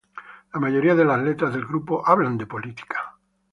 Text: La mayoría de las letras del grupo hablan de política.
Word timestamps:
La 0.51 0.59
mayoría 0.59 0.95
de 0.95 1.05
las 1.05 1.21
letras 1.21 1.53
del 1.53 1.67
grupo 1.67 2.01
hablan 2.07 2.35
de 2.35 2.47
política. 2.47 3.19